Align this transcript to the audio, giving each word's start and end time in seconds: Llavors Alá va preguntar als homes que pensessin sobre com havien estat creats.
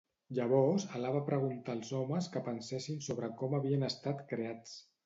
Llavors 0.37 0.85
Alá 0.99 1.11
va 1.17 1.21
preguntar 1.27 1.75
als 1.75 1.93
homes 1.99 2.31
que 2.37 2.45
pensessin 2.51 3.07
sobre 3.11 3.35
com 3.45 3.57
havien 3.61 3.91
estat 3.93 4.27
creats. 4.35 4.79